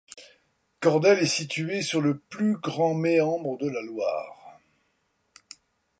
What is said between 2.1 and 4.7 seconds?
plus grand méandre de la Loire.